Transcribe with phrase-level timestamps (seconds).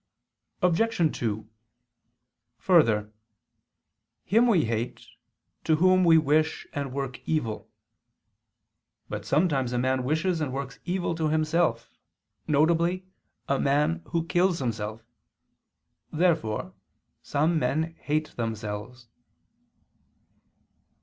[0.63, 1.15] Obj.
[1.19, 1.47] 2:
[2.57, 3.13] Further,
[4.23, 5.05] him we hate,
[5.63, 7.69] to whom we wish and work evil.
[9.09, 11.91] But sometimes a man wishes and works evil to himself,
[12.47, 13.03] e.g.
[13.47, 15.03] a man who kills himself.
[16.11, 16.73] Therefore
[17.21, 19.07] some men hate themselves.